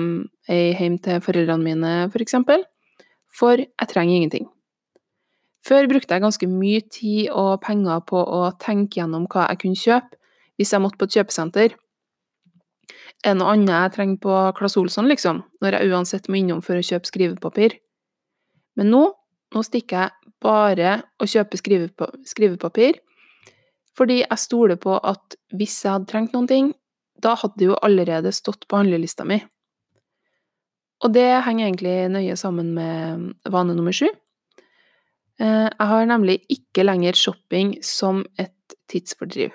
ei 0.48 0.72
hjem 0.78 0.96
til 1.04 1.20
foreldrene 1.20 1.64
mine, 1.64 1.90
for 2.12 2.24
eksempel, 2.24 2.64
for 3.28 3.60
jeg 3.60 3.90
trenger 3.90 4.16
ingenting. 4.16 4.46
Før 5.68 5.88
brukte 5.90 6.14
jeg 6.14 6.24
ganske 6.24 6.48
mye 6.48 6.80
tid 6.88 7.28
og 7.36 7.60
penger 7.60 8.00
på 8.08 8.22
å 8.22 8.46
tenke 8.62 9.02
gjennom 9.02 9.26
hva 9.28 9.50
jeg 9.50 9.60
kunne 9.64 9.82
kjøpe 9.82 10.16
hvis 10.58 10.72
jeg 10.72 10.82
måtte 10.82 10.98
på 10.98 11.06
et 11.06 11.18
kjøpesenter. 11.18 11.74
Er 13.26 13.34
det 13.34 13.38
noe 13.40 13.52
annet 13.52 13.74
jeg 13.74 13.94
trenger 13.98 14.22
på 14.22 14.38
Claes 14.56 14.78
Olsson, 14.80 15.10
liksom, 15.10 15.42
når 15.62 15.76
jeg 15.76 15.92
uansett 15.92 16.30
må 16.30 16.40
innom 16.40 16.62
for 16.64 16.78
å 16.78 16.86
kjøpe 16.86 17.10
skrivepapir? 17.10 17.76
Men 18.78 18.90
nå, 18.94 19.02
nå 19.54 19.62
stikker 19.66 20.06
jeg 20.06 20.32
bare 20.42 20.96
og 21.18 21.30
kjøper 21.30 21.60
skrivepapir, 21.60 23.00
fordi 23.98 24.20
jeg 24.22 24.40
stoler 24.40 24.78
på 24.80 24.94
at 24.96 25.36
hvis 25.58 25.80
jeg 25.84 25.96
hadde 25.96 26.10
trengt 26.10 26.34
noen 26.36 26.48
ting, 26.50 26.72
da 27.18 27.34
hadde 27.38 27.58
det 27.58 27.70
jo 27.72 27.78
allerede 27.82 28.32
stått 28.34 28.68
på 28.70 28.78
handlelista 28.78 29.26
mi. 29.26 29.40
Og 31.02 31.14
det 31.14 31.26
henger 31.46 31.66
egentlig 31.66 31.96
nøye 32.14 32.34
sammen 32.38 32.72
med 32.74 33.50
vane 33.50 33.74
nummer 33.74 33.94
sju. 33.94 34.08
Eh, 35.38 35.68
jeg 35.68 35.88
har 35.92 36.10
nemlig 36.10 36.40
ikke 36.50 36.86
lenger 36.86 37.18
shopping 37.18 37.76
som 37.86 38.24
et 38.38 38.78
tidsfordriv. 38.90 39.54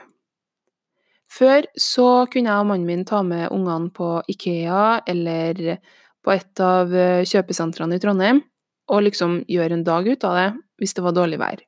Før 1.33 1.65
så 1.79 2.25
kunne 2.31 2.51
jeg 2.51 2.62
og 2.62 2.69
mannen 2.69 2.88
min 2.88 3.05
ta 3.09 3.23
med 3.25 3.50
ungene 3.51 3.89
på 3.95 4.21
Ikea 4.29 5.01
eller 5.09 5.79
på 6.23 6.31
et 6.31 6.62
av 6.63 6.93
kjøpesentrene 7.27 7.97
i 7.97 8.03
Trondheim, 8.03 8.43
og 8.91 9.05
liksom 9.07 9.41
gjøre 9.50 9.79
en 9.79 9.85
dag 9.88 10.07
ut 10.07 10.27
av 10.27 10.38
det 10.38 10.50
hvis 10.79 10.93
det 10.95 11.03
var 11.03 11.15
dårlig 11.17 11.39
vær. 11.41 11.63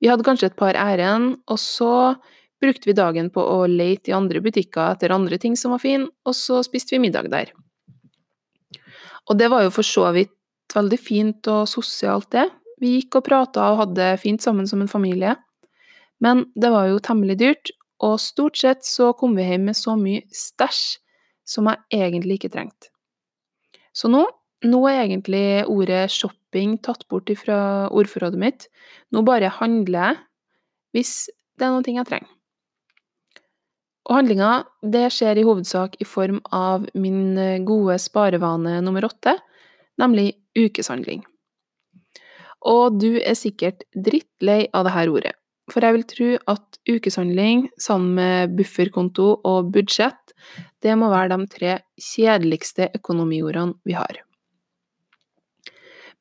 Vi 0.00 0.10
hadde 0.10 0.26
kanskje 0.26 0.50
et 0.50 0.58
par 0.58 0.76
ærend, 0.76 1.38
og 1.48 1.58
så 1.60 2.16
brukte 2.60 2.88
vi 2.88 2.96
dagen 2.96 3.30
på 3.32 3.40
å 3.40 3.64
lete 3.68 4.10
i 4.10 4.16
andre 4.16 4.42
butikker 4.44 4.92
etter 4.92 5.14
andre 5.14 5.38
ting 5.40 5.56
som 5.56 5.74
var 5.74 5.82
fine, 5.82 6.08
og 6.26 6.36
så 6.36 6.62
spiste 6.64 6.96
vi 6.96 7.02
middag 7.06 7.30
der. 7.32 7.52
Og 9.26 9.38
det 9.40 9.48
var 9.50 9.64
jo 9.64 9.72
for 9.74 9.86
så 9.86 10.10
vidt 10.14 10.34
veldig 10.76 10.98
fint 11.00 11.48
og 11.50 11.66
sosialt, 11.70 12.30
det. 12.32 12.48
Vi 12.80 12.98
gikk 12.98 13.20
og 13.20 13.26
prata 13.28 13.70
og 13.72 13.80
hadde 13.80 13.96
det 13.98 14.22
fint 14.22 14.44
sammen 14.44 14.68
som 14.68 14.82
en 14.84 14.90
familie. 14.90 15.34
Men 16.20 16.46
det 16.56 16.70
var 16.72 16.88
jo 16.90 17.02
temmelig 17.02 17.38
dyrt, 17.40 17.72
og 18.04 18.18
stort 18.20 18.58
sett 18.60 18.84
så 18.84 19.12
kom 19.16 19.36
vi 19.36 19.46
hjem 19.48 19.70
med 19.70 19.76
så 19.76 19.96
mye 19.96 20.26
stæsj 20.32 20.82
som 21.48 21.70
jeg 21.70 21.80
egentlig 21.96 22.36
ikke 22.36 22.52
trengte. 22.52 22.90
Så 23.96 24.10
nå, 24.12 24.26
nå 24.66 24.80
er 24.90 25.06
egentlig 25.06 25.64
ordet 25.72 26.10
shopping 26.12 26.45
tatt 26.82 27.06
bort 27.10 27.30
fra 27.40 27.58
ordforrådet 27.90 28.40
mitt. 28.40 28.66
Nå 29.12 29.22
bare 29.26 29.52
handler 29.58 30.00
jeg 30.00 30.22
hvis 30.96 31.12
det 31.56 31.66
er 31.66 31.74
noe 31.74 31.96
jeg 31.98 32.08
trenger. 32.08 32.32
Og 34.06 34.20
handlinga, 34.20 34.50
det 34.86 35.08
skjer 35.10 35.40
i 35.40 35.46
hovedsak 35.46 35.96
i 35.98 36.06
form 36.06 36.38
av 36.54 36.84
min 36.94 37.34
gode 37.66 37.96
sparevane 37.98 38.78
nummer 38.84 39.08
åtte, 39.08 39.34
nemlig 39.98 40.36
ukeshandling. 40.54 41.24
Og 42.66 43.00
du 43.00 43.18
er 43.18 43.34
sikkert 43.38 43.82
drittlei 43.94 44.66
av 44.74 44.86
dette 44.86 45.10
ordet, 45.10 45.34
for 45.72 45.82
jeg 45.82 45.96
vil 45.96 46.06
tro 46.12 46.30
at 46.54 46.78
ukeshandling 46.86 47.66
sammen 47.82 48.14
med 48.20 48.54
bufferkonto 48.58 49.32
og 49.42 49.72
budsjett, 49.74 50.34
det 50.82 50.94
må 50.98 51.10
være 51.10 51.34
de 51.34 51.50
tre 51.50 51.74
kjedeligste 51.98 52.92
økonomiordene 52.94 53.74
vi 53.86 53.98
har. 53.98 54.25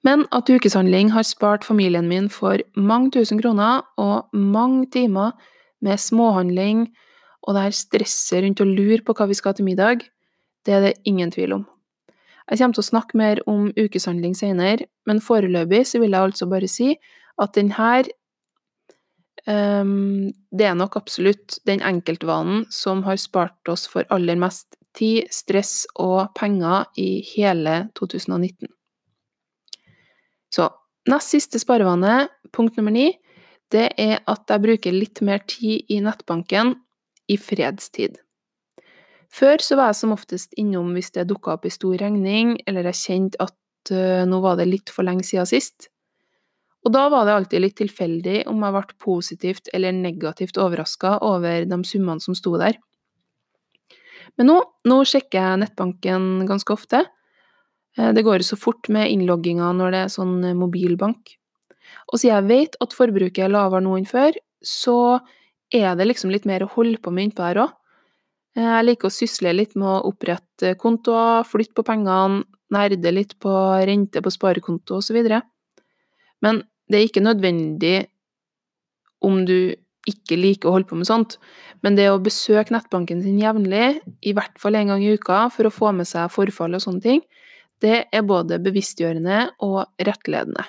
Men 0.05 0.27
at 0.35 0.49
ukeshandling 0.49 1.09
har 1.15 1.25
spart 1.25 1.65
familien 1.65 2.07
min 2.09 2.27
for 2.29 2.61
mange 2.77 3.11
tusen 3.15 3.39
kroner 3.41 3.81
og 3.97 4.29
mange 4.33 4.85
timer 4.93 5.33
med 5.81 6.01
småhandling 6.01 6.85
og 7.45 7.55
det 7.55 7.63
her 7.63 7.77
stresset 7.77 8.43
rundt 8.43 8.61
å 8.61 8.67
lure 8.69 9.01
på 9.05 9.15
hva 9.17 9.27
vi 9.29 9.37
skal 9.37 9.55
til 9.57 9.67
middag, 9.67 10.05
det 10.65 10.73
er 10.73 10.85
det 10.85 10.93
ingen 11.09 11.33
tvil 11.33 11.59
om. 11.59 11.65
Jeg 12.49 12.61
kommer 12.61 12.77
til 12.77 12.83
å 12.83 12.91
snakke 12.91 13.17
mer 13.17 13.41
om 13.49 13.71
ukeshandling 13.73 14.35
senere, 14.37 14.85
men 15.09 15.21
foreløpig 15.21 15.81
så 15.89 16.01
vil 16.01 16.13
jeg 16.13 16.29
altså 16.29 16.49
bare 16.49 16.69
si 16.69 16.93
at 17.41 17.57
denne 17.57 18.05
Um, 19.45 20.31
det 20.49 20.65
er 20.65 20.73
nok 20.73 20.95
absolutt 20.97 21.59
den 21.69 21.83
enkeltvanen 21.85 22.63
som 22.73 23.03
har 23.05 23.19
spart 23.21 23.69
oss 23.69 23.83
for 23.85 24.07
aller 24.09 24.39
mest 24.41 24.73
tid, 24.97 25.27
stress 25.29 25.83
og 26.01 26.31
penger 26.33 26.87
i 26.97 27.21
hele 27.35 27.83
2019. 27.93 28.74
Så 30.53 30.69
nest 31.09 31.33
siste 31.33 31.61
sparevane, 31.61 32.27
punkt 32.55 32.77
nummer 32.79 32.93
ni, 32.93 33.11
det 33.73 33.89
er 34.01 34.19
at 34.29 34.45
jeg 34.49 34.63
bruker 34.63 34.93
litt 34.93 35.21
mer 35.25 35.41
tid 35.49 35.89
i 35.91 35.99
nettbanken 36.03 36.75
i 37.31 37.37
fredstid. 37.41 38.19
Før 39.35 39.59
så 39.63 39.75
var 39.75 39.91
jeg 39.91 39.99
som 39.99 40.13
oftest 40.15 40.53
innom 40.59 40.93
hvis 40.95 41.11
det 41.15 41.27
dukka 41.27 41.57
opp 41.57 41.65
ei 41.67 41.73
stor 41.73 41.97
regning, 41.99 42.55
eller 42.69 42.87
jeg 42.91 43.01
kjente 43.01 43.41
at 43.43 43.91
uh, 43.91 44.23
nå 44.29 44.39
var 44.43 44.59
det 44.59 44.69
litt 44.69 44.93
for 44.93 45.07
lenge 45.07 45.25
siden 45.27 45.49
sist. 45.49 45.89
Og 46.85 46.93
da 46.93 47.07
var 47.09 47.25
det 47.25 47.33
alltid 47.33 47.63
litt 47.63 47.77
tilfeldig 47.79 48.43
om 48.51 48.61
jeg 48.61 48.75
ble 48.75 48.97
positivt 49.01 49.71
eller 49.73 49.95
negativt 49.97 50.59
overraska 50.61 51.17
over 51.25 51.65
de 51.65 51.79
summene 51.89 52.21
som 52.21 52.37
sto 52.37 52.53
der. 52.61 52.77
Men 54.37 54.51
nå, 54.51 54.59
nå 54.85 54.99
sjekker 55.07 55.39
jeg 55.39 55.61
nettbanken 55.63 56.45
ganske 56.45 56.75
ofte. 56.75 57.01
Eh, 57.97 58.11
det 58.13 58.25
går 58.25 58.43
så 58.45 58.57
fort 58.59 58.89
med 58.89 59.11
innlogginga 59.11 59.71
når 59.75 59.95
det 59.95 60.03
er 60.03 60.13
sånn 60.13 60.35
eh, 60.43 60.57
mobilbank. 60.57 61.35
Og 62.11 62.19
siden 62.19 62.35
jeg 62.35 62.49
vet 62.49 62.77
at 62.83 62.95
forbruket 62.95 63.45
er 63.45 63.53
lavere 63.53 63.83
nå 63.85 63.95
enn 63.99 64.09
før, 64.09 64.35
så 64.65 65.19
er 65.73 65.95
det 65.97 66.07
liksom 66.09 66.31
litt 66.33 66.45
mer 66.49 66.65
å 66.65 66.71
holde 66.75 66.99
på 67.01 67.13
med 67.13 67.29
innpå 67.29 67.45
her 67.45 67.61
òg. 67.65 67.75
Eh, 68.57 68.65
jeg 68.65 68.89
liker 68.89 69.09
å 69.09 69.15
sysle 69.15 69.55
litt 69.55 69.77
med 69.79 69.89
å 69.91 70.03
opprette 70.11 70.75
kontoer, 70.81 71.45
flytte 71.47 71.77
på 71.77 71.87
pengene, 71.87 72.43
nerde 72.73 73.11
litt 73.13 73.35
på 73.39 73.51
rente 73.85 74.23
på 74.25 74.33
sparekonto 74.33 74.99
osv. 74.99 75.19
Men 76.43 76.63
det 76.89 76.97
er 76.97 77.07
ikke 77.07 77.23
nødvendig 77.23 77.97
om 79.25 79.43
du 79.45 79.75
ikke 80.09 80.37
liker 80.37 80.69
å 80.69 80.75
holde 80.75 80.89
på 80.89 80.97
med 80.99 81.07
sånt, 81.09 81.37
men 81.81 81.95
det 81.97 82.11
å 82.11 82.21
besøke 82.21 82.73
nettbanken 82.73 83.23
sin 83.23 83.39
jevnlig, 83.41 84.01
i 84.21 84.33
hvert 84.37 84.59
fall 84.61 84.77
en 84.77 84.91
gang 84.91 85.01
i 85.01 85.15
uka, 85.17 85.47
for 85.53 85.65
å 85.65 85.73
få 85.73 85.93
med 85.97 86.09
seg 86.09 86.29
forfall 86.33 86.77
og 86.77 86.83
sånne 86.83 87.01
ting, 87.01 87.23
det 87.83 88.05
er 88.13 88.27
både 88.27 88.59
bevisstgjørende 88.63 89.39
og 89.65 89.83
rettledende. 90.07 90.63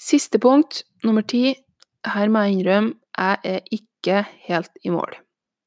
Siste 0.00 0.40
punkt, 0.40 0.82
nummer 1.04 1.24
ti. 1.24 1.54
Her 2.08 2.32
må 2.32 2.44
jeg 2.46 2.58
innrømme, 2.58 2.94
jeg 3.20 3.40
er 3.44 3.74
ikke 3.74 4.22
helt 4.46 4.72
i 4.84 4.92
mål. 4.92 5.16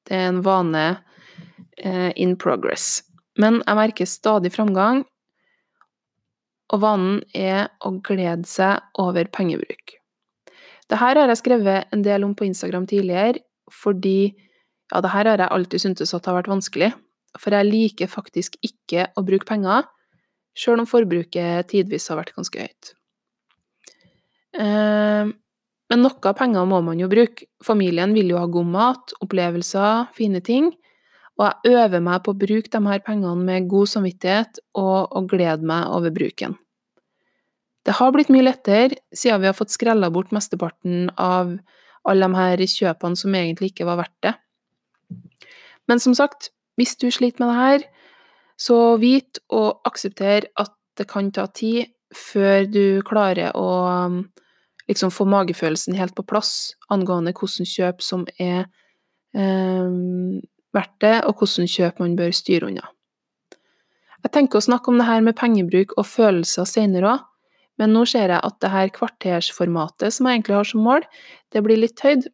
Det 0.07 0.17
er 0.17 0.29
en 0.31 0.41
vane 0.45 0.85
eh, 1.77 2.11
in 2.17 2.35
progress. 2.39 3.03
Men 3.37 3.61
jeg 3.61 3.77
merker 3.77 4.09
stadig 4.09 4.53
framgang, 4.53 5.03
og 6.73 6.81
vanen 6.81 7.19
er 7.37 7.69
å 7.85 7.93
glede 8.01 8.49
seg 8.49 8.81
over 9.01 9.29
pengebruk. 9.33 9.99
Dette 10.83 10.99
har 10.99 11.17
jeg 11.17 11.39
skrevet 11.39 11.93
en 11.93 12.01
del 12.05 12.25
om 12.25 12.33
på 12.37 12.47
Instagram 12.47 12.87
tidligere, 12.89 13.43
fordi 13.71 14.33
ja, 14.33 15.01
det 15.01 15.13
her 15.13 15.29
har 15.29 15.41
jeg 15.41 15.53
alltid 15.55 15.85
syntes 15.85 16.13
at 16.13 16.25
har 16.29 16.37
vært 16.41 16.51
vanskelig. 16.51 16.91
For 17.39 17.55
jeg 17.55 17.69
liker 17.69 18.11
faktisk 18.11 18.57
ikke 18.61 19.07
å 19.17 19.23
bruke 19.25 19.47
penger, 19.49 19.87
sjøl 20.53 20.83
om 20.83 20.89
forbruket 20.89 21.71
tidvis 21.71 22.09
har 22.11 22.19
vært 22.21 22.35
ganske 22.35 22.65
høyt. 22.67 22.93
Eh, 24.53 25.31
Men 25.93 26.01
noe 26.01 26.25
av 26.25 26.37
pengene 26.37 26.65
må 26.65 26.79
man 26.81 26.97
jo 26.97 27.09
bruke. 27.11 27.45
Familien 27.61 28.13
vil 28.15 28.31
jo 28.31 28.39
ha 28.39 28.47
god 28.49 28.69
mat, 28.71 29.13
opplevelser, 29.21 30.07
fine 30.15 30.39
ting. 30.41 30.71
Og 31.37 31.43
jeg 31.45 31.75
øver 31.75 32.01
meg 32.01 32.23
på 32.23 32.33
å 32.33 32.37
bruke 32.37 32.69
de 32.71 32.81
her 32.87 33.01
pengene 33.05 33.35
med 33.45 33.67
god 33.69 33.89
samvittighet 33.91 34.61
og, 34.73 35.11
og 35.11 35.29
glede 35.29 35.65
meg 35.65 35.89
over 35.89 36.13
bruken. 36.13 36.55
Det 37.83 37.97
har 37.99 38.13
blitt 38.15 38.31
mye 38.31 38.45
lettere 38.45 39.01
siden 39.13 39.41
vi 39.43 39.49
har 39.49 39.57
fått 39.57 39.73
skrella 39.73 40.09
bort 40.13 40.31
mesteparten 40.31 41.09
av 41.19 41.51
alle 42.07 42.29
de 42.29 42.39
her 42.39 42.63
kjøpene 42.63 43.19
som 43.19 43.35
egentlig 43.35 43.73
ikke 43.73 43.87
var 43.89 43.99
verdt 43.99 44.17
det. 44.23 44.33
Men 45.91 45.99
som 45.99 46.15
sagt, 46.15 46.53
hvis 46.79 46.95
du 46.99 47.09
sliter 47.11 47.43
med 47.43 47.51
det 47.51 47.59
her, 47.59 47.83
så 48.59 48.77
vit 49.01 49.41
og 49.53 49.81
aksepter 49.87 50.47
at 50.59 50.73
det 50.97 51.07
kan 51.09 51.31
ta 51.33 51.47
tid 51.49 51.89
før 52.13 52.67
du 52.69 53.01
klarer 53.05 53.55
å 53.57 53.69
liksom 54.87 55.11
få 55.13 55.25
magefølelsen 55.29 55.95
helt 55.97 56.15
på 56.15 56.25
plass 56.27 56.73
angående 56.93 57.33
hvordan 57.33 57.69
kjøp 57.69 58.03
som 58.03 58.25
er 58.37 58.67
eh, 59.33 59.89
verdt 60.73 60.97
det, 61.01 61.15
og 61.27 61.39
hvordan 61.39 61.69
kjøp 61.69 62.01
man 62.03 62.17
bør 62.19 62.33
styre 62.35 62.69
unna. 62.69 62.89
Jeg 64.23 64.31
tenker 64.37 64.59
å 64.59 64.65
snakke 64.65 64.91
om 64.91 64.99
det 65.01 65.07
her 65.09 65.23
med 65.23 65.37
pengebruk 65.39 65.97
og 65.97 66.07
følelser 66.07 66.67
senere 66.69 67.15
òg, 67.15 67.23
men 67.81 67.89
nå 67.95 68.03
ser 68.05 68.29
jeg 68.29 68.45
at 68.45 68.59
det 68.61 68.69
her 68.69 68.91
kvartersformatet 68.93 70.13
som 70.13 70.27
jeg 70.29 70.39
egentlig 70.39 70.59
har 70.59 70.67
som 70.69 70.83
mål, 70.85 71.05
det 71.51 71.63
blir 71.65 71.79
litt 71.81 72.03
høyt. 72.05 72.27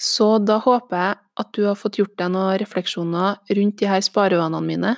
Så 0.00 0.38
da 0.42 0.58
håper 0.62 0.98
jeg 0.98 1.18
at 1.40 1.50
du 1.54 1.64
har 1.68 1.78
fått 1.78 1.98
gjort 2.00 2.16
deg 2.18 2.32
noen 2.34 2.58
refleksjoner 2.60 3.38
rundt 3.58 3.78
de 3.80 3.90
her 3.90 4.02
sparevanene 4.04 4.66
mine. 4.66 4.94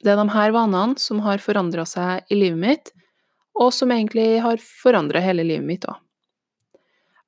Det 0.00 0.12
er 0.12 0.20
de 0.20 0.32
her 0.32 0.54
vanene 0.54 0.98
som 1.02 1.20
har 1.26 1.42
forandra 1.42 1.84
seg 1.88 2.30
i 2.30 2.38
livet 2.38 2.60
mitt, 2.60 2.92
og 3.60 3.72
som 3.74 3.90
egentlig 3.92 4.40
har 4.40 4.62
forandra 4.62 5.20
hele 5.22 5.44
livet 5.44 5.66
mitt 5.66 5.88
òg. 5.88 5.98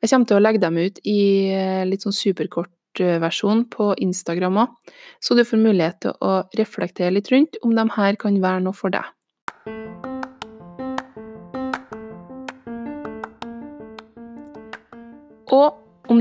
Jeg 0.03 0.11
kommer 0.11 0.31
til 0.31 0.39
å 0.39 0.43
legge 0.43 0.63
dem 0.63 0.79
ut 0.81 0.97
i 1.07 1.21
eh, 1.55 1.83
litt 1.87 2.03
sånn 2.03 2.17
superkort 2.17 3.03
eh, 3.03 3.21
versjon 3.23 3.67
på 3.71 3.93
Instagram 4.03 4.63
òg, 4.65 4.95
så 5.23 5.37
du 5.39 5.45
får 5.47 5.63
mulighet 5.63 6.01
til 6.07 6.17
å 6.19 6.41
reflektere 6.59 7.13
litt 7.15 7.31
rundt 7.31 7.61
om 7.63 7.77
de 7.77 7.85
her 7.99 8.19
kan 8.19 8.41
være 8.43 8.65
noe 8.65 8.75
for 8.75 8.95
deg. 8.95 9.07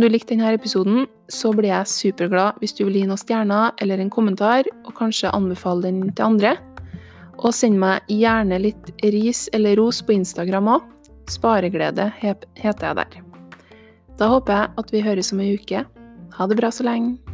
Du 0.01 0.07
likte 0.09 0.35
denne 0.35 0.53
episoden, 0.55 1.05
så 1.31 1.51
blir 1.55 1.71
jeg 1.71 1.89
superglad 1.89 2.59
hvis 2.61 2.75
du 2.77 2.83
vil 2.85 2.99
gi 3.01 3.07
noen 3.07 3.19
stjerner 3.19 3.73
eller 3.83 4.01
en 4.01 4.11
kommentar, 4.13 4.67
og 4.85 4.93
kanskje 4.97 5.33
anbefale 5.35 5.89
den 5.89 6.11
til 6.11 6.27
andre. 6.27 6.55
Og 7.41 7.53
send 7.55 7.79
meg 7.81 8.05
gjerne 8.11 8.59
litt 8.61 8.91
ris 9.01 9.47
eller 9.55 9.79
ros 9.79 10.03
på 10.05 10.15
Instagram 10.19 10.69
òg. 10.77 10.87
Spareglede 11.31 12.11
heter 12.19 12.47
jeg 12.61 12.97
der. 13.01 13.19
Da 14.19 14.29
håper 14.29 14.57
jeg 14.57 14.73
at 14.83 14.93
vi 14.93 15.05
høres 15.05 15.33
om 15.33 15.41
ei 15.41 15.55
uke. 15.57 15.85
Ha 16.37 16.47
det 16.47 16.59
bra 16.59 16.71
så 16.71 16.85
lenge. 16.85 17.30